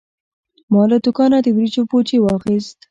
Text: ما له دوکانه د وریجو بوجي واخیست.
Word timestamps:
ما 0.71 0.83
له 0.91 0.97
دوکانه 1.05 1.37
د 1.41 1.47
وریجو 1.55 1.81
بوجي 1.89 2.17
واخیست. 2.21 2.75